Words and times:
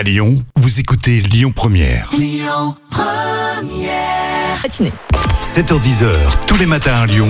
À 0.00 0.02
Lyon, 0.02 0.42
vous 0.56 0.80
écoutez 0.80 1.20
Lyon 1.20 1.52
Première. 1.54 2.10
Matinée. 4.62 4.92
7h10h, 5.42 6.06
tous 6.46 6.56
les 6.56 6.64
matins 6.64 6.94
à 7.02 7.06
Lyon, 7.06 7.28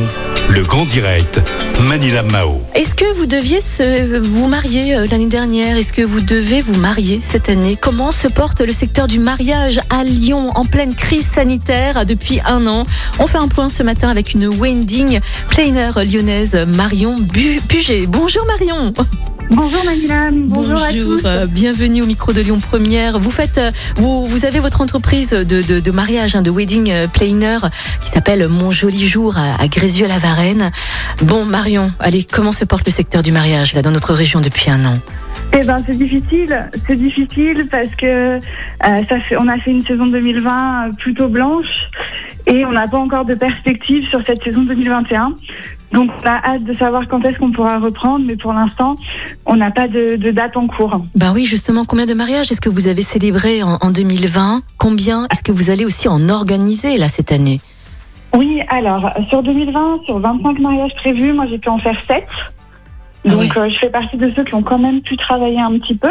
le 0.49 0.63
grand 0.65 0.85
direct, 0.85 1.43
Manila 1.81 2.23
Mao. 2.23 2.63
Est-ce 2.77 2.95
que 2.95 3.13
vous 3.17 3.27
deviez 3.27 3.61
se, 3.61 4.19
vous 4.19 4.47
marier 4.47 4.95
euh, 4.95 5.07
l'année 5.11 5.27
dernière? 5.27 5.79
Est-ce 5.79 5.93
que 5.93 6.03
vous 6.03 6.21
devez 6.21 6.61
vous 6.63 6.77
marier 6.77 7.19
cette 7.21 7.49
année? 7.49 7.75
Comment 7.75 8.13
se 8.13 8.29
porte 8.29 8.61
le 8.61 8.71
secteur 8.71 9.09
du 9.09 9.19
mariage 9.19 9.81
à 9.91 10.05
Lyon 10.05 10.53
en 10.55 10.65
pleine 10.65 10.95
crise 10.95 11.27
sanitaire 11.27 12.07
depuis 12.07 12.39
un 12.47 12.69
an? 12.69 12.85
On 13.19 13.27
fait 13.27 13.39
un 13.39 13.49
point 13.49 13.69
ce 13.69 13.83
matin 13.83 14.11
avec 14.11 14.33
une 14.33 14.47
wedding 14.47 15.19
planner 15.49 15.91
lyonnaise 16.05 16.55
Marion 16.69 17.19
Bu- 17.19 17.61
Puget. 17.67 18.07
Bonjour 18.07 18.47
Marion. 18.47 18.93
Bonjour 19.51 19.85
Manila, 19.85 20.31
bonjour, 20.33 20.81
à 20.81 20.93
tous. 20.93 21.23
euh, 21.25 21.47
bienvenue 21.47 22.03
au 22.03 22.07
micro 22.07 22.33
de 22.33 22.41
Lyon 22.41 22.61
Première. 22.61 23.19
Vous 23.19 23.31
faites, 23.33 23.59
euh, 23.59 23.73
vous, 23.97 24.27
vous 24.27 24.45
avez 24.45 24.61
votre 24.61 24.81
entreprise 24.81 25.31
de, 25.31 25.43
de, 25.45 25.81
de 25.81 25.91
mariage, 25.91 26.37
hein, 26.37 26.43
de 26.43 26.51
wedding 26.51 26.91
euh, 26.91 27.09
planner, 27.09 27.59
qui 28.01 28.11
s'appelle 28.11 28.47
Mon 28.49 28.71
Joli 28.71 29.07
Jour 29.07 29.37
à, 29.37 29.61
à 29.61 29.67
Grézieux-la-Varenne. 29.67 30.71
Bon, 31.23 31.45
Marion, 31.45 31.91
allez, 31.99 32.25
comment 32.25 32.53
se 32.53 32.65
porte 32.65 32.87
le 32.87 32.93
secteur 32.93 33.23
du 33.25 33.33
mariage 33.33 33.75
là 33.75 33.83
dans 33.83 33.91
notre 33.91 34.13
région 34.15 34.41
depuis 34.41 34.71
un 34.71 34.85
an? 34.85 34.99
Eh 35.53 35.65
ben 35.65 35.83
c'est 35.85 35.99
difficile, 35.99 36.71
c'est 36.87 36.95
difficile 36.95 37.67
parce 37.69 37.93
que 37.97 38.07
euh, 38.07 38.41
ça 38.81 39.21
fait, 39.29 39.37
on 39.37 39.49
a 39.49 39.59
fait 39.59 39.73
une 39.73 39.85
saison 39.85 40.07
2020 40.07 40.93
plutôt 40.99 41.29
blanche 41.29 41.67
et 42.47 42.65
on 42.65 42.71
n'a 42.71 42.87
pas 42.87 42.99
encore 42.99 43.25
de 43.25 43.35
perspective 43.35 44.09
sur 44.11 44.21
cette 44.25 44.45
saison 44.45 44.63
2021. 44.63 45.33
Donc 45.93 46.11
on 46.23 46.27
a 46.27 46.41
hâte 46.45 46.65
de 46.65 46.73
savoir 46.73 47.09
quand 47.09 47.25
est-ce 47.25 47.39
qu'on 47.39 47.51
pourra 47.51 47.79
reprendre, 47.79 48.25
mais 48.27 48.37
pour 48.37 48.53
l'instant 48.53 48.95
on 49.47 49.57
n'a 49.57 49.71
pas 49.71 49.89
de, 49.89 50.17
de 50.17 50.31
date 50.31 50.57
en 50.57 50.67
cours. 50.67 51.01
Ben 51.15 51.33
oui, 51.35 51.45
justement, 51.45 51.85
combien 51.85 52.07
de 52.07 52.15
mariages 52.15 52.53
est-ce 52.53 52.61
que 52.61 52.69
vous 52.69 52.89
avez 52.89 53.03
célébré 53.03 53.63
en, 53.63 53.79
en 53.81 53.91
2020 53.91 54.63
Combien 54.79 55.27
est-ce 55.31 55.43
que 55.43 55.53
vous 55.53 55.71
allez 55.71 55.85
aussi 55.85 56.09
en 56.09 56.29
organiser 56.29 56.97
là 56.97 57.09
cette 57.09 57.33
année? 57.33 57.61
Oui, 58.37 58.61
alors 58.69 59.11
sur 59.29 59.43
2020, 59.43 60.05
sur 60.05 60.21
25 60.21 60.59
mariages 60.61 60.95
prévus, 60.95 61.33
moi 61.33 61.47
j'ai 61.49 61.59
pu 61.59 61.69
en 61.69 61.79
faire 61.79 62.01
7. 62.09 62.25
Ah 63.27 63.31
Donc 63.31 63.41
ouais. 63.41 63.59
euh, 63.59 63.69
je 63.71 63.79
fais 63.79 63.91
partie 63.91 64.17
de 64.17 64.33
ceux 64.35 64.45
qui 64.45 64.55
ont 64.55 64.63
quand 64.63 64.79
même 64.79 65.03
pu 65.03 65.17
travailler 65.17 65.61
un 65.61 65.79
petit 65.79 65.95
peu. 65.95 66.09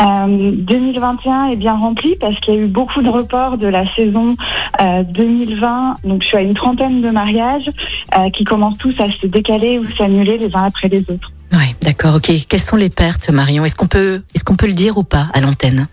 Euh, 0.00 0.52
2021 0.54 1.48
est 1.48 1.56
bien 1.56 1.74
rempli 1.76 2.16
parce 2.20 2.38
qu'il 2.40 2.54
y 2.54 2.56
a 2.56 2.60
eu 2.60 2.66
beaucoup 2.66 3.02
de 3.02 3.08
reports 3.08 3.58
de 3.58 3.66
la 3.66 3.84
saison 3.94 4.36
euh, 4.80 5.02
2020. 5.02 5.96
Donc 6.04 6.22
je 6.22 6.28
suis 6.28 6.36
à 6.36 6.42
une 6.42 6.54
trentaine 6.54 7.02
de 7.02 7.10
mariages 7.10 7.70
euh, 8.16 8.30
qui 8.30 8.44
commencent 8.44 8.78
tous 8.78 8.94
à 9.00 9.10
se 9.10 9.26
décaler 9.26 9.78
ou 9.78 9.84
s'annuler 9.96 10.38
les 10.38 10.54
uns 10.54 10.64
après 10.64 10.88
les 10.88 11.00
autres. 11.10 11.32
Oui, 11.52 11.74
d'accord, 11.82 12.14
ok. 12.14 12.30
Quelles 12.48 12.60
sont 12.60 12.76
les 12.76 12.90
pertes, 12.90 13.28
Marion? 13.30 13.64
Est-ce 13.64 13.74
qu'on 13.76 13.88
peut, 13.88 14.22
est-ce 14.34 14.44
qu'on 14.44 14.54
peut 14.56 14.68
le 14.68 14.72
dire 14.72 14.98
ou 14.98 15.02
pas 15.02 15.26
à 15.34 15.40
l'antenne 15.40 15.88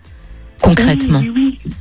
Concrètement? 0.62 1.18
Oui, 1.20 1.32
oui, 1.34 1.58
oui. 1.64 1.72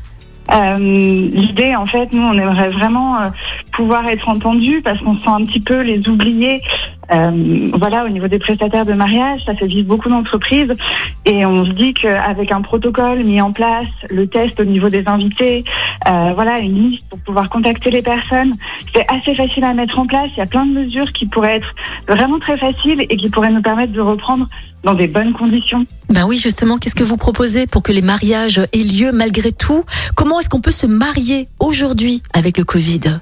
Euh, 0.54 0.78
L'idée, 0.80 1.76
en 1.76 1.86
fait, 1.86 2.12
nous, 2.14 2.22
on 2.24 2.34
aimerait 2.34 2.70
vraiment 2.70 3.22
euh, 3.22 3.30
pouvoir 3.74 4.08
être 4.08 4.30
entendus 4.30 4.82
parce 4.82 5.00
qu'on 5.02 5.16
se 5.16 5.22
sent 5.22 5.30
un 5.30 5.44
petit 5.46 5.60
peu 5.60 5.82
les 5.82 6.08
oubliés. 6.08 6.62
Euh, 7.12 7.70
voilà, 7.74 8.06
au 8.06 8.10
niveau 8.10 8.28
des 8.28 8.40
prestataires 8.40 8.86
de 8.86 8.94
mariage, 8.94 9.42
ça 9.46 9.56
fait 9.56 9.68
vivre 9.68 9.88
beaucoup 9.88 10.10
d'entreprises 10.10 10.74
et 11.26 11.46
on 11.46 11.66
se 11.66 11.72
dit 11.72 11.94
qu'avec 11.94 12.52
un 12.52 12.62
protocole 12.62 13.24
mis 13.24 13.42
en 13.42 13.52
place, 13.52 13.88
le 14.10 14.28
test 14.28 14.60
au 14.60 14.66
niveau 14.66 14.90
des 14.90 15.04
invités, 15.08 15.64
euh, 16.08 16.32
voilà, 16.36 16.60
une 16.60 16.90
liste 16.90 17.04
pour 17.10 17.20
pouvoir 17.20 17.50
contacter 17.50 17.92
les 17.92 18.02
personnes, 18.02 18.56
c'est 18.94 19.06
assez 19.10 19.34
facile 19.36 19.64
à 19.64 19.74
mettre 19.74 20.00
en 20.00 20.06
place. 20.06 20.30
Il 20.36 20.40
y 20.40 20.44
a 20.44 20.46
plein 20.48 20.66
de 20.66 20.74
mesures 20.74 21.12
qui 21.14 21.26
pourraient 21.26 21.58
être 21.58 21.76
vraiment 22.08 22.40
très 22.40 22.58
faciles 22.58 23.06
et 23.10 23.18
qui 23.18 23.30
pourraient 23.30 23.52
nous 23.52 23.62
permettre 23.62 23.94
de 23.94 24.02
reprendre 24.02 24.48
dans 24.84 24.94
des 24.94 25.08
bonnes 25.08 25.34
conditions. 25.34 25.86
Ben 26.10 26.26
oui, 26.28 26.38
justement, 26.38 26.78
qu'est-ce 26.78 26.96
que 26.96 27.04
vous 27.04 27.18
proposez 27.18 27.68
pour 27.68 27.84
que 27.84 27.92
les 27.92 28.02
mariages 28.02 28.60
aient 28.60 28.78
lieu 28.78 29.12
malgré 29.12 29.52
tout? 29.52 29.84
Comment 30.16 30.40
est-ce 30.40 30.50
qu'on 30.50 30.62
peut 30.62 30.72
se 30.72 30.88
marier 30.88 31.48
aujourd'hui 31.60 32.22
avec 32.34 32.58
le 32.58 32.64
Covid? 32.64 33.20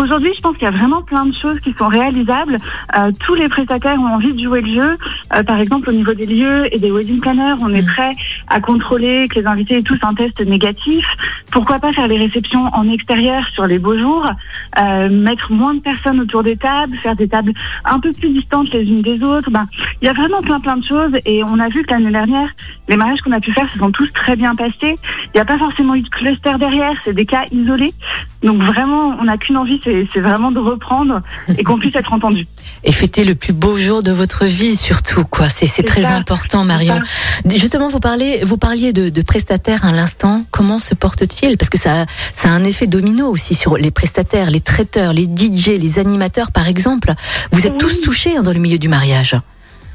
Aujourd'hui, 0.00 0.32
je 0.32 0.40
pense 0.40 0.54
qu'il 0.54 0.62
y 0.62 0.68
a 0.68 0.70
vraiment 0.70 1.02
plein 1.02 1.26
de 1.26 1.34
choses 1.34 1.58
qui 1.58 1.74
sont 1.76 1.88
réalisables. 1.88 2.56
Euh, 2.96 3.10
tous 3.18 3.34
les 3.34 3.48
prestataires 3.48 3.98
ont 3.98 4.06
envie 4.06 4.32
de 4.32 4.40
jouer 4.40 4.60
le 4.60 4.80
jeu. 4.80 4.98
Euh, 5.34 5.42
par 5.42 5.58
exemple, 5.58 5.90
au 5.90 5.92
niveau 5.92 6.14
des 6.14 6.26
lieux 6.26 6.72
et 6.72 6.78
des 6.78 6.92
wedding 6.92 7.18
planners, 7.18 7.56
on 7.60 7.74
est 7.74 7.84
prêt 7.84 8.12
à 8.46 8.60
contrôler 8.60 9.26
que 9.28 9.40
les 9.40 9.46
invités 9.46 9.78
aient 9.78 9.82
tous 9.82 9.98
un 10.02 10.14
test 10.14 10.40
négatif. 10.46 11.04
Pourquoi 11.50 11.80
pas 11.80 11.92
faire 11.92 12.06
les 12.06 12.16
réceptions 12.16 12.66
en 12.72 12.88
extérieur 12.88 13.44
sur 13.54 13.66
les 13.66 13.80
beaux 13.80 13.98
jours, 13.98 14.30
euh, 14.78 15.08
mettre 15.08 15.50
moins 15.50 15.74
de 15.74 15.80
personnes 15.80 16.20
autour 16.20 16.44
des 16.44 16.56
tables, 16.56 16.96
faire 16.98 17.16
des 17.16 17.26
tables 17.26 17.52
un 17.84 17.98
peu 17.98 18.12
plus 18.12 18.30
distantes 18.30 18.72
les 18.72 18.84
unes 18.84 19.02
des 19.02 19.20
autres. 19.24 19.50
Ben, 19.50 19.66
il 20.00 20.06
y 20.06 20.08
a 20.08 20.12
vraiment 20.12 20.42
plein 20.42 20.60
plein 20.60 20.76
de 20.76 20.84
choses 20.84 21.12
et 21.24 21.42
on 21.42 21.58
a 21.58 21.68
vu 21.70 21.82
que 21.82 21.90
l'année 21.90 22.12
dernière, 22.12 22.50
les 22.88 22.96
mariages 22.96 23.20
qu'on 23.22 23.32
a 23.32 23.40
pu 23.40 23.52
faire 23.52 23.68
se 23.70 23.78
sont 23.78 23.90
tous 23.90 24.12
très 24.12 24.36
bien 24.36 24.54
passés. 24.54 24.96
Il 25.24 25.30
n'y 25.34 25.40
a 25.40 25.44
pas 25.44 25.58
forcément 25.58 25.96
eu 25.96 26.02
de 26.02 26.08
cluster 26.08 26.54
derrière, 26.56 26.94
c'est 27.04 27.14
des 27.14 27.26
cas 27.26 27.46
isolés. 27.50 27.94
Donc 28.42 28.62
vraiment, 28.62 29.16
on 29.20 29.24
n'a 29.24 29.36
qu'une 29.36 29.56
envie, 29.56 29.80
c'est 29.84 30.20
vraiment 30.20 30.52
de 30.52 30.60
reprendre 30.60 31.22
et 31.56 31.64
qu'on 31.64 31.78
puisse 31.78 31.96
être 31.96 32.12
entendu. 32.12 32.46
Et 32.84 32.92
fêter 32.92 33.24
le 33.24 33.34
plus 33.34 33.52
beau 33.52 33.76
jour 33.76 34.04
de 34.04 34.12
votre 34.12 34.44
vie, 34.44 34.76
surtout, 34.76 35.24
quoi. 35.24 35.48
C'est, 35.48 35.82
très 35.82 36.02
ça, 36.02 36.14
important, 36.14 36.64
Marion. 36.64 37.00
Justement, 37.44 37.88
vous 37.88 37.98
parlez, 37.98 38.40
vous 38.44 38.56
parliez 38.56 38.92
de, 38.92 39.08
de 39.08 39.22
prestataires 39.22 39.84
à 39.84 39.90
l'instant. 39.90 40.44
Comment 40.52 40.78
se 40.78 40.94
portent-ils 40.94 41.58
Parce 41.58 41.70
que 41.70 41.78
ça, 41.78 42.06
ça 42.34 42.50
a 42.50 42.52
un 42.52 42.62
effet 42.62 42.86
domino 42.86 43.26
aussi 43.26 43.54
sur 43.54 43.76
les 43.76 43.90
prestataires, 43.90 44.50
les 44.50 44.60
traiteurs, 44.60 45.12
les 45.12 45.24
DJ, 45.24 45.70
les 45.70 45.98
animateurs, 45.98 46.52
par 46.52 46.68
exemple. 46.68 47.12
Vous 47.50 47.66
êtes 47.66 47.72
Oui. 47.72 47.78
tous 47.78 48.00
touchés 48.00 48.36
hein, 48.36 48.42
dans 48.44 48.52
le 48.52 48.60
milieu 48.60 48.78
du 48.78 48.88
mariage. 48.88 49.34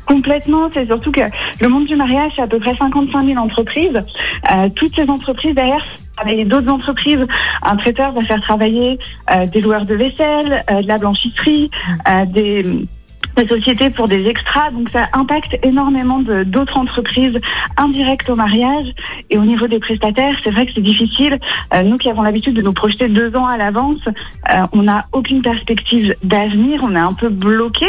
Complètement, 0.06 0.70
c'est 0.74 0.86
surtout 0.86 1.12
que 1.12 1.22
le 1.62 1.70
monde 1.70 1.86
du 1.86 1.96
mariage, 1.96 2.34
c'est 2.36 2.42
à 2.42 2.48
peu 2.48 2.60
près 2.60 2.76
55 2.76 3.26
000 3.26 3.40
entreprises. 3.40 4.04
Euh, 4.52 4.68
toutes 4.76 4.94
ces 4.94 5.10
entreprises 5.10 5.56
derrière 5.56 5.84
travailler 6.16 6.46
d'autres 6.46 6.72
entreprises. 6.72 7.26
Un 7.62 7.76
traiteur 7.78 8.12
va 8.12 8.22
faire 8.22 8.42
travailler 8.42 9.00
euh, 9.32 9.46
des 9.46 9.62
loueurs 9.62 9.86
de 9.86 9.96
vaisselle, 9.96 10.64
euh, 10.70 10.82
de 10.82 10.88
la 10.88 10.98
blanchisserie, 10.98 11.70
euh, 12.08 12.26
des 12.26 12.88
des 13.36 13.48
sociétés 13.48 13.90
pour 13.90 14.08
des 14.08 14.28
extras, 14.28 14.72
donc 14.72 14.90
ça 14.90 15.08
impacte 15.14 15.58
énormément 15.64 16.20
d'autres 16.46 16.78
entreprises 16.78 17.40
indirectes 17.78 18.30
au 18.30 18.36
mariage. 18.36 18.88
Et 19.30 19.38
au 19.38 19.46
niveau 19.46 19.68
des 19.68 19.80
prestataires, 19.80 20.36
c'est 20.44 20.52
vrai 20.52 20.66
que 20.66 20.74
c'est 20.74 20.82
difficile. 20.82 21.40
Euh, 21.74 21.82
nous 21.84 21.98
qui 21.98 22.10
avons 22.10 22.22
l'habitude 22.22 22.54
de 22.54 22.62
nous 22.62 22.74
projeter 22.74 23.08
deux 23.08 23.36
ans 23.36 23.48
à 23.48 23.58
l'avance, 23.58 24.02
euh, 24.08 24.68
on 24.72 24.84
n'a 24.84 25.08
aucune 25.12 25.42
perspective 25.42 26.16
d'avenir, 26.24 26.82
on 26.84 26.96
est 26.96 27.00
un 27.00 27.14
peu 27.14 27.30
bloqué. 27.30 27.86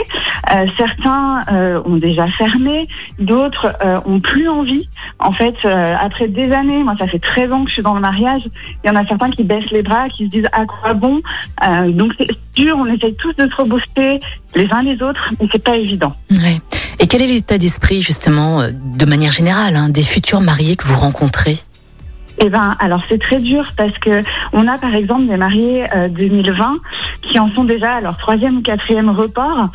Euh, 0.54 0.66
certains 0.76 1.42
euh, 1.52 1.82
ont 1.84 1.96
déjà 1.96 2.26
fermé, 2.28 2.88
d'autres 3.18 3.74
euh, 3.84 4.00
ont 4.06 4.20
plus 4.20 4.48
envie. 4.48 4.88
En 5.18 5.32
fait, 5.32 5.54
euh, 5.64 5.96
après 6.00 6.28
des 6.28 6.52
années, 6.52 6.82
moi 6.82 6.94
ça 6.98 7.06
fait 7.06 7.18
13 7.18 7.52
ans 7.52 7.64
que 7.64 7.68
je 7.68 7.74
suis 7.74 7.82
dans 7.82 7.94
le 7.94 8.00
mariage, 8.00 8.42
il 8.84 8.88
y 8.88 8.90
en 8.90 8.96
a 8.96 9.06
certains 9.06 9.30
qui 9.30 9.44
baissent 9.44 9.70
les 9.70 9.82
bras, 9.82 10.08
qui 10.08 10.24
se 10.24 10.30
disent 10.30 10.48
à 10.52 10.64
quoi 10.66 10.94
bon? 10.94 11.20
Donc 11.88 12.12
c'est 12.18 12.28
dur, 12.54 12.76
on 12.78 12.86
essaye 12.86 13.14
tous 13.14 13.34
de 13.34 13.48
se 13.48 13.56
rebooster 13.56 14.18
les 14.54 14.72
uns 14.72 14.82
les 14.82 15.02
autres, 15.02 15.30
mais 15.40 15.48
c'est 15.52 15.62
pas 15.62 15.76
évident. 15.76 16.14
Ouais. 16.30 16.60
Et 17.00 17.06
quel 17.06 17.22
est 17.22 17.26
l'état 17.26 17.58
d'esprit, 17.58 18.02
justement, 18.02 18.60
euh, 18.60 18.70
de 18.72 19.04
manière 19.04 19.32
générale, 19.32 19.76
hein, 19.76 19.88
des 19.88 20.02
futurs 20.02 20.40
mariés 20.40 20.76
que 20.76 20.84
vous 20.84 20.96
rencontrez? 20.96 21.58
Eh 22.38 22.48
ben, 22.50 22.74
alors 22.80 23.00
c'est 23.08 23.20
très 23.20 23.38
dur 23.40 23.64
parce 23.76 23.96
que 23.98 24.22
on 24.52 24.66
a 24.66 24.76
par 24.78 24.94
exemple 24.94 25.26
des 25.28 25.36
mariés 25.36 25.84
euh, 25.94 26.08
2020 26.08 26.78
qui 27.22 27.38
en 27.38 27.48
sont 27.54 27.64
déjà 27.64 27.94
à 27.94 28.00
leur 28.00 28.16
troisième 28.16 28.58
ou 28.58 28.60
quatrième 28.62 29.08
report, 29.08 29.68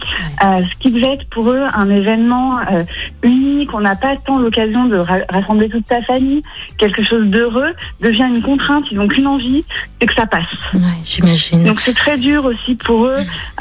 euh, 0.43 0.57
ce 0.69 0.77
qui 0.79 0.91
devait 0.91 1.13
être 1.13 1.27
pour 1.29 1.49
eux 1.51 1.63
un 1.73 1.89
événement 1.89 2.59
euh, 2.59 2.83
unique. 3.23 3.73
On 3.73 3.79
n'a 3.79 3.95
pas 3.95 4.15
tant 4.17 4.37
l'occasion 4.39 4.85
de 4.85 4.97
ra- 4.97 5.19
rassembler 5.29 5.69
toute 5.69 5.85
sa 5.89 6.01
famille, 6.01 6.43
quelque 6.77 7.03
chose 7.03 7.27
d'heureux 7.27 7.73
devient 8.01 8.27
une 8.33 8.41
contrainte. 8.41 8.85
Ils 8.91 8.97
n'ont 8.97 9.07
qu'une 9.07 9.27
envie, 9.27 9.63
c'est 10.01 10.07
que 10.07 10.13
ça 10.15 10.25
passe. 10.25 10.43
Ouais, 10.73 10.81
j'imagine. 11.03 11.63
Donc 11.63 11.79
c'est 11.79 11.95
très 11.95 12.17
dur 12.17 12.43
aussi 12.45 12.75
pour 12.75 13.05
eux. 13.05 13.15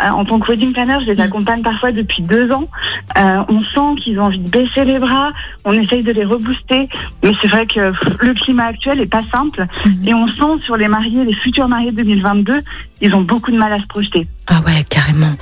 Euh, 0.04 0.08
en 0.10 0.24
tant 0.24 0.38
que 0.40 0.48
wedding 0.50 0.72
planner, 0.72 0.98
je 1.06 1.12
les 1.12 1.20
accompagne 1.20 1.62
parfois 1.62 1.92
depuis 1.92 2.22
deux 2.22 2.50
ans. 2.52 2.68
Euh, 3.16 3.42
on 3.48 3.62
sent 3.62 4.00
qu'ils 4.02 4.18
ont 4.18 4.24
envie 4.24 4.38
de 4.40 4.48
baisser 4.48 4.84
les 4.84 4.98
bras. 4.98 5.30
On 5.64 5.72
essaye 5.72 6.02
de 6.02 6.12
les 6.12 6.24
rebooster, 6.24 6.88
mais 7.22 7.32
c'est 7.40 7.48
vrai 7.48 7.66
que 7.66 7.90
pff, 7.92 8.16
le 8.20 8.34
climat 8.34 8.64
actuel 8.66 8.87
est 8.96 9.06
pas 9.06 9.22
simple. 9.30 9.66
Et 10.06 10.14
on 10.14 10.28
sent 10.28 10.62
sur 10.64 10.76
les 10.76 10.88
mariés, 10.88 11.24
les 11.24 11.34
futurs 11.34 11.68
mariés 11.68 11.92
2022, 11.92 12.62
ils 13.00 13.14
ont 13.14 13.22
beaucoup 13.22 13.50
de 13.50 13.58
mal 13.58 13.72
à 13.72 13.80
se 13.80 13.86
projeter. 13.86 14.26
Ah 14.46 14.60
ouais, 14.66 14.84
carrément. 14.88 15.34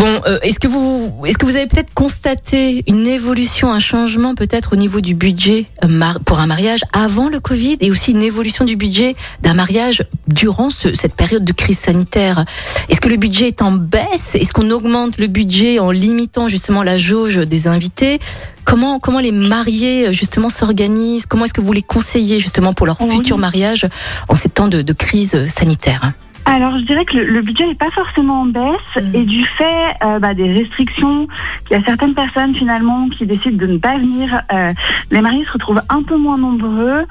Bon, 0.00 0.22
euh, 0.26 0.38
est-ce 0.40 0.58
que 0.58 0.66
vous, 0.66 1.14
est-ce 1.26 1.36
que 1.36 1.44
vous 1.44 1.56
avez 1.56 1.66
peut-être 1.66 1.92
constaté 1.92 2.82
une 2.86 3.06
évolution, 3.06 3.70
un 3.70 3.80
changement 3.80 4.34
peut-être 4.34 4.72
au 4.72 4.76
niveau 4.76 5.02
du 5.02 5.14
budget 5.14 5.66
euh, 5.84 6.02
pour 6.24 6.40
un 6.40 6.46
mariage 6.46 6.80
avant 6.94 7.28
le 7.28 7.38
Covid 7.38 7.76
et 7.80 7.90
aussi 7.90 8.12
une 8.12 8.22
évolution 8.22 8.64
du 8.64 8.76
budget 8.76 9.14
d'un 9.42 9.52
mariage 9.52 10.02
durant 10.26 10.70
ce- 10.70 10.94
cette 10.94 11.14
période 11.14 11.44
de 11.44 11.52
crise 11.52 11.78
sanitaire? 11.78 12.46
Est-ce 12.88 12.98
que 13.02 13.10
le 13.10 13.18
budget 13.18 13.48
est 13.48 13.60
en 13.60 13.72
baisse? 13.72 14.36
Est-ce 14.36 14.54
qu'on 14.54 14.70
augmente 14.70 15.18
le 15.18 15.26
budget 15.26 15.78
en 15.80 15.90
limitant 15.90 16.48
justement 16.48 16.82
la 16.82 16.96
jauge 16.96 17.36
des 17.36 17.68
invités? 17.68 18.20
Comment, 18.64 19.00
comment 19.00 19.20
les 19.20 19.32
mariés 19.32 20.14
justement 20.14 20.48
s'organisent? 20.48 21.26
Comment 21.26 21.44
est-ce 21.44 21.52
que 21.52 21.60
vous 21.60 21.74
les 21.74 21.82
conseillez 21.82 22.40
justement 22.40 22.72
pour 22.72 22.86
leur 22.86 22.98
Oui. 23.02 23.16
futur 23.16 23.36
mariage 23.36 23.86
en 24.28 24.34
ces 24.34 24.48
temps 24.48 24.68
de, 24.68 24.80
de 24.80 24.92
crise 24.94 25.44
sanitaire? 25.44 26.12
Alors, 26.52 26.76
je 26.78 26.82
dirais 26.84 27.04
que 27.04 27.16
le, 27.16 27.24
le 27.26 27.42
budget 27.42 27.64
n'est 27.64 27.76
pas 27.76 27.90
forcément 27.92 28.40
en 28.42 28.46
baisse 28.46 28.60
Mm. 28.96 29.14
et 29.14 29.22
du 29.24 29.44
fait 29.44 29.86
euh, 30.04 30.18
bah, 30.18 30.34
des 30.34 30.52
restrictions, 30.52 31.28
il 31.70 31.74
y 31.74 31.76
a 31.80 31.82
certaines 31.84 32.14
personnes 32.14 32.54
finalement 32.56 33.08
qui 33.08 33.24
décident 33.24 33.56
de 33.56 33.66
ne 33.72 33.78
pas 33.78 33.96
venir. 33.98 34.42
euh, 34.52 34.72
les 35.12 35.20
mariés 35.22 35.44
se 35.44 35.52
retrouvent 35.52 35.82
un 35.88 36.02
peu 36.02 36.16
moins 36.16 36.38
nombreux 36.38 37.04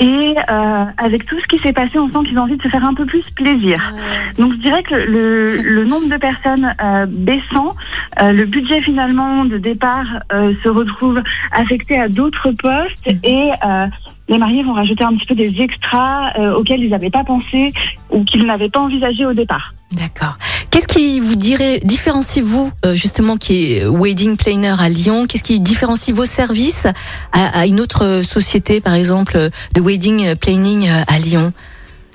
et 0.00 0.34
euh, 0.48 0.84
avec 0.96 1.26
tout 1.26 1.38
ce 1.40 1.46
qui 1.46 1.58
s'est 1.62 1.72
passé, 1.72 1.98
on 1.98 2.08
sent 2.08 2.28
qu'ils 2.28 2.38
ont 2.38 2.42
envie 2.42 2.56
de 2.56 2.62
se 2.62 2.68
faire 2.68 2.84
un 2.84 2.94
peu 2.94 3.04
plus 3.04 3.28
plaisir. 3.30 3.78
Donc, 4.38 4.52
je 4.52 4.58
dirais 4.58 4.82
que 4.84 4.94
le, 4.94 5.56
le 5.56 5.84
nombre 5.84 6.08
de 6.08 6.16
personnes 6.16 6.72
euh, 6.82 7.06
baissant, 7.08 7.74
euh, 8.22 8.30
le 8.32 8.44
budget 8.46 8.80
finalement 8.80 9.44
de 9.44 9.58
départ 9.58 10.06
euh, 10.32 10.52
se 10.62 10.68
retrouve 10.68 11.20
affecté 11.52 11.98
à 11.98 12.08
d'autres 12.08 12.50
postes 12.52 13.06
Mhm. 13.06 13.18
et 13.24 13.50
euh, 13.64 13.86
les 14.28 14.38
mariés 14.38 14.62
vont 14.62 14.72
rajouter 14.72 15.04
un 15.04 15.14
petit 15.16 15.26
peu 15.26 15.34
des 15.34 15.60
extras 15.60 16.32
euh, 16.38 16.54
auxquels 16.54 16.82
ils 16.82 16.90
n'avaient 16.90 17.10
pas 17.10 17.24
pensé 17.24 17.72
ou 18.10 18.24
qu'ils 18.24 18.46
n'avaient 18.46 18.70
pas 18.70 18.80
envisagé 18.80 19.26
au 19.26 19.32
départ. 19.32 19.74
D'accord. 19.92 20.38
Qu'est-ce 20.70 20.88
qui 20.88 21.20
vous 21.20 21.36
dirait, 21.36 21.80
différencie 21.84 22.44
vous, 22.44 22.72
euh, 22.84 22.94
justement, 22.94 23.36
qui 23.36 23.74
est 23.74 23.86
wedding 23.86 24.36
planner 24.36 24.74
à 24.78 24.88
Lyon, 24.88 25.26
qu'est-ce 25.26 25.44
qui 25.44 25.60
différencie 25.60 26.14
vos 26.14 26.24
services 26.24 26.86
à, 27.32 27.60
à 27.60 27.66
une 27.66 27.80
autre 27.80 28.22
société, 28.22 28.80
par 28.80 28.94
exemple, 28.94 29.36
euh, 29.36 29.50
de 29.74 29.80
wedding 29.80 30.34
planning 30.36 30.88
euh, 30.88 31.02
à 31.06 31.18
Lyon? 31.18 31.52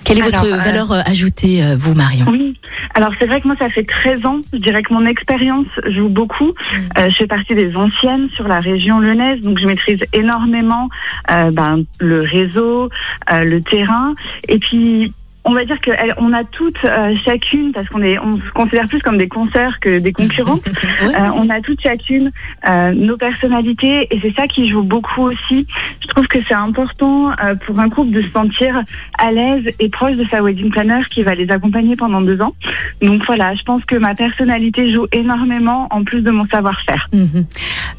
Quelle 0.09 0.17
est 0.17 0.21
votre 0.23 0.43
Alors, 0.43 0.53
euh, 0.55 0.57
valeur 0.57 0.91
euh, 0.91 1.01
ajoutée, 1.05 1.63
euh, 1.63 1.75
vous, 1.77 1.93
Marion? 1.93 2.25
Oui, 2.29 2.55
alors 2.95 3.11
c'est 3.19 3.27
vrai 3.27 3.41
que 3.41 3.47
moi 3.47 3.55
ça 3.59 3.69
fait 3.69 3.83
13 3.83 4.25
ans, 4.25 4.39
je 4.51 4.57
dirais 4.57 4.81
que 4.81 4.91
mon 4.91 5.05
expérience 5.05 5.67
joue 5.85 6.09
beaucoup. 6.09 6.55
Euh, 6.97 7.09
je 7.11 7.15
fais 7.15 7.27
partie 7.27 7.53
des 7.53 7.75
anciennes 7.75 8.27
sur 8.31 8.47
la 8.47 8.59
région 8.59 8.99
lyonnaise, 8.99 9.39
donc 9.41 9.59
je 9.59 9.67
maîtrise 9.67 10.03
énormément 10.13 10.89
euh, 11.29 11.51
ben, 11.51 11.83
le 11.99 12.21
réseau, 12.21 12.89
euh, 13.31 13.43
le 13.43 13.61
terrain, 13.61 14.15
et 14.47 14.57
puis 14.57 15.13
on 15.45 15.53
va 15.53 15.63
dire 15.65 15.77
qu'on 15.81 16.33
a 16.33 16.43
toutes 16.43 16.83
euh, 16.85 17.15
chacune, 17.25 17.71
parce 17.71 17.87
qu'on 17.89 18.01
est, 18.01 18.19
on 18.19 18.37
se 18.37 18.51
considère 18.53 18.87
plus 18.87 18.99
comme 19.01 19.17
des 19.17 19.27
consoeurs 19.27 19.79
que 19.79 19.99
des 19.99 20.11
concurrents, 20.13 20.59
Oui. 21.01 21.13
euh, 21.15 21.29
on 21.35 21.49
a 21.49 21.61
toutes 21.61 21.81
chacune 21.81 22.31
euh, 22.67 22.91
nos 22.91 23.17
personnalités 23.17 24.07
et 24.11 24.19
c'est 24.21 24.33
ça 24.35 24.47
qui 24.47 24.67
joue 24.69 24.83
beaucoup 24.83 25.23
aussi. 25.23 25.65
Je 26.01 26.07
trouve 26.07 26.27
que 26.27 26.39
c'est 26.47 26.53
important 26.53 27.31
euh, 27.43 27.55
pour 27.55 27.79
un 27.79 27.89
couple 27.89 28.11
de 28.11 28.21
se 28.21 28.29
sentir 28.31 28.83
à 29.17 29.31
l'aise 29.31 29.63
et 29.79 29.89
proche 29.89 30.15
de 30.17 30.25
sa 30.29 30.41
wedding 30.43 30.69
planner 30.69 31.01
qui 31.09 31.23
va 31.23 31.35
les 31.35 31.49
accompagner 31.49 31.95
pendant 31.95 32.21
deux 32.21 32.41
ans. 32.41 32.53
Donc 33.01 33.25
voilà, 33.25 33.55
je 33.55 33.63
pense 33.63 33.83
que 33.85 33.95
ma 33.95 34.15
personnalité 34.15 34.91
joue 34.93 35.07
énormément 35.11 35.87
en 35.91 36.03
plus 36.03 36.21
de 36.21 36.31
mon 36.31 36.45
savoir-faire. 36.47 37.07
Mhm. 37.13 37.45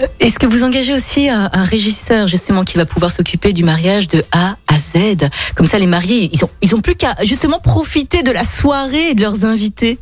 Euh, 0.02 0.06
Est-ce 0.20 0.38
que 0.38 0.46
vous 0.46 0.62
engagez 0.62 0.92
aussi 0.92 1.28
un, 1.28 1.48
un 1.52 1.64
régisseur 1.64 2.28
justement 2.28 2.64
qui 2.64 2.76
va 2.76 2.84
pouvoir 2.84 3.10
s'occuper 3.10 3.52
du 3.52 3.64
mariage 3.64 4.08
de 4.08 4.22
A 4.32 4.56
Z 4.80 5.28
Comme 5.54 5.66
ça, 5.66 5.78
les 5.78 5.86
mariés, 5.86 6.30
ils 6.32 6.44
ont, 6.44 6.50
ils 6.62 6.74
ont 6.74 6.80
plus 6.80 6.94
qu'à 6.94 7.14
justement 7.22 7.58
profiter 7.60 8.22
de 8.22 8.32
la 8.32 8.44
soirée 8.44 9.10
et 9.10 9.14
de 9.14 9.22
leurs 9.22 9.44
invités. 9.44 9.98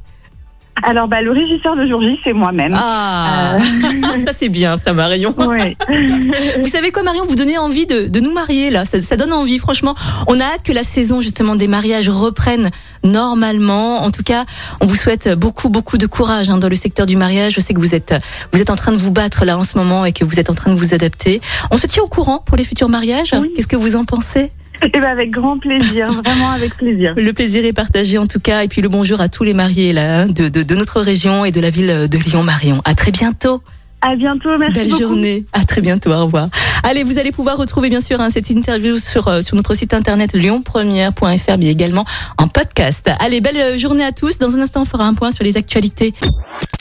Alors 0.82 1.08
bah, 1.08 1.20
le 1.22 1.32
régisseur 1.32 1.76
de 1.76 1.86
jour 1.86 2.00
J, 2.00 2.18
c'est 2.22 2.32
moi-même. 2.32 2.74
Ah, 2.76 3.58
ça 4.26 4.32
c'est 4.32 4.48
bien, 4.48 4.76
ça 4.76 4.92
Marion. 4.92 5.34
Ouais. 5.48 5.76
Vous 6.60 6.68
savez 6.68 6.90
quoi, 6.92 7.02
Marion 7.02 7.24
Vous 7.26 7.34
donnez 7.34 7.56
envie 7.56 7.86
de, 7.86 8.06
de 8.06 8.20
nous 8.20 8.32
marier 8.32 8.70
là. 8.70 8.84
Ça, 8.84 9.00
ça 9.02 9.16
donne 9.16 9.32
envie, 9.32 9.58
franchement. 9.58 9.94
On 10.26 10.38
a 10.38 10.44
hâte 10.44 10.62
que 10.62 10.72
la 10.72 10.82
saison 10.82 11.20
justement 11.20 11.56
des 11.56 11.68
mariages 11.68 12.10
reprenne 12.10 12.70
normalement. 13.02 14.02
En 14.02 14.10
tout 14.10 14.22
cas, 14.22 14.44
on 14.80 14.86
vous 14.86 14.94
souhaite 14.94 15.30
beaucoup, 15.34 15.70
beaucoup 15.70 15.96
de 15.96 16.06
courage 16.06 16.50
hein, 16.50 16.58
dans 16.58 16.68
le 16.68 16.74
secteur 16.74 17.06
du 17.06 17.16
mariage. 17.16 17.54
Je 17.54 17.60
sais 17.60 17.72
que 17.72 17.80
vous 17.80 17.94
êtes, 17.94 18.14
vous 18.52 18.60
êtes 18.60 18.70
en 18.70 18.76
train 18.76 18.92
de 18.92 18.98
vous 18.98 19.12
battre 19.12 19.44
là 19.44 19.56
en 19.56 19.64
ce 19.64 19.78
moment 19.78 20.04
et 20.04 20.12
que 20.12 20.24
vous 20.24 20.38
êtes 20.38 20.50
en 20.50 20.54
train 20.54 20.70
de 20.70 20.78
vous 20.78 20.92
adapter. 20.92 21.40
On 21.70 21.78
se 21.78 21.86
tient 21.86 22.02
au 22.02 22.08
courant 22.08 22.38
pour 22.44 22.56
les 22.56 22.64
futurs 22.64 22.90
mariages. 22.90 23.34
Oui. 23.40 23.52
Qu'est-ce 23.56 23.68
que 23.68 23.76
vous 23.76 23.96
en 23.96 24.04
pensez? 24.04 24.52
Et 24.94 25.00
bah, 25.00 25.10
avec 25.10 25.30
grand 25.30 25.58
plaisir, 25.58 26.12
vraiment 26.12 26.50
avec 26.50 26.76
plaisir. 26.76 27.14
Le 27.16 27.32
plaisir 27.32 27.64
est 27.64 27.72
partagé 27.72 28.18
en 28.18 28.26
tout 28.26 28.40
cas. 28.40 28.62
Et 28.62 28.68
puis 28.68 28.82
le 28.82 28.88
bonjour 28.88 29.20
à 29.20 29.28
tous 29.28 29.44
les 29.44 29.54
mariés 29.54 29.92
là 29.92 30.20
hein, 30.22 30.26
de, 30.26 30.48
de, 30.48 30.62
de 30.62 30.74
notre 30.74 31.00
région 31.00 31.44
et 31.44 31.52
de 31.52 31.60
la 31.60 31.70
ville 31.70 32.08
de 32.08 32.18
Lyon, 32.18 32.42
Marion. 32.42 32.80
À 32.84 32.94
très 32.94 33.10
bientôt. 33.10 33.62
À 34.00 34.14
bientôt, 34.14 34.56
merci 34.58 34.74
Belle 34.74 34.88
beaucoup. 34.90 35.00
journée. 35.00 35.44
À 35.52 35.64
très 35.64 35.80
bientôt. 35.80 36.12
Au 36.12 36.24
revoir. 36.24 36.48
Allez, 36.84 37.02
vous 37.02 37.18
allez 37.18 37.32
pouvoir 37.32 37.56
retrouver 37.56 37.90
bien 37.90 38.00
sûr 38.00 38.20
hein, 38.20 38.30
cette 38.30 38.48
interview 38.48 38.96
sur 38.96 39.26
euh, 39.26 39.40
sur 39.40 39.56
notre 39.56 39.74
site 39.74 39.92
internet 39.92 40.34
lyonpremière.fr, 40.34 41.58
mais 41.58 41.66
également 41.66 42.04
en 42.36 42.46
podcast. 42.46 43.10
Allez, 43.18 43.40
belle 43.40 43.56
euh, 43.56 43.76
journée 43.76 44.04
à 44.04 44.12
tous. 44.12 44.38
Dans 44.38 44.54
un 44.54 44.60
instant, 44.60 44.82
on 44.82 44.84
fera 44.84 45.04
un 45.04 45.14
point 45.14 45.32
sur 45.32 45.42
les 45.42 45.56
actualités. 45.56 46.14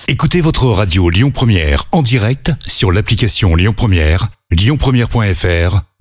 Écoutez 0.07 0.41
votre 0.41 0.67
radio 0.67 1.09
Lyon 1.09 1.31
Première 1.31 1.85
en 1.91 2.03
direct 2.03 2.51
sur 2.67 2.91
l'application 2.91 3.55
Lyon 3.55 3.73
Première, 3.75 4.27
lyonpremière.fr 4.51 5.96